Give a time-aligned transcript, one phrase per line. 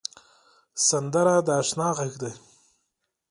[0.87, 2.33] سندره د اشنا غږ دی